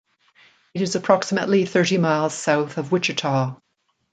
[0.73, 3.53] It is approximately thirty miles south of Wichita.